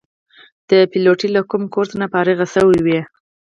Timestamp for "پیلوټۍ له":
0.91-1.41